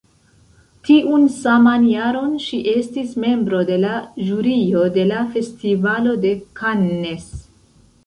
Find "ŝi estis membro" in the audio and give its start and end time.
2.47-3.61